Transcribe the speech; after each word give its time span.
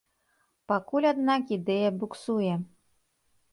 Пакуль, 0.71 1.07
аднак, 1.09 1.53
ідэя 1.57 1.89
буксуе. 2.01 2.53